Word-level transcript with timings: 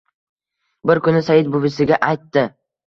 Bir 0.91 1.03
kuni 1.09 1.23
Said 1.31 1.55
buvisiga 1.59 2.03
aytdi. 2.13 2.51